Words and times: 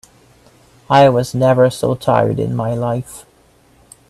I 0.89 1.09
was 1.09 1.35
never 1.35 1.69
so 1.69 1.93
tired 1.93 2.39
in 2.39 2.55
my 2.55 2.73
life. 2.73 3.23